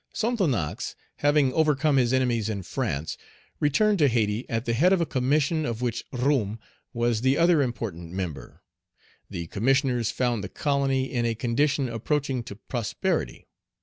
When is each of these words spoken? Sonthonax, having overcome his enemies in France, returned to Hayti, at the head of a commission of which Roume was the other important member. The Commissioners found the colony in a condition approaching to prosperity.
Sonthonax, 0.15 0.95
having 1.17 1.53
overcome 1.53 1.97
his 1.97 2.11
enemies 2.11 2.49
in 2.49 2.63
France, 2.63 3.19
returned 3.59 3.99
to 3.99 4.07
Hayti, 4.07 4.49
at 4.49 4.65
the 4.65 4.73
head 4.73 4.91
of 4.91 4.99
a 4.99 5.05
commission 5.05 5.63
of 5.63 5.83
which 5.83 6.03
Roume 6.11 6.57
was 6.91 7.21
the 7.21 7.37
other 7.37 7.61
important 7.61 8.11
member. 8.11 8.63
The 9.29 9.45
Commissioners 9.45 10.09
found 10.09 10.43
the 10.43 10.49
colony 10.49 11.11
in 11.11 11.25
a 11.27 11.35
condition 11.35 11.87
approaching 11.87 12.41
to 12.45 12.55
prosperity. 12.55 13.45